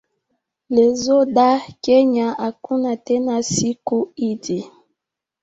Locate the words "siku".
3.43-4.11